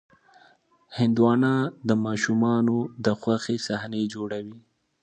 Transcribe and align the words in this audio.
هندوانه 0.97 1.53
د 1.87 1.89
ماشومانو 2.05 2.77
د 3.05 3.07
خوښې 3.19 3.57
صحنې 3.67 4.03
جوړوي. 4.13 4.59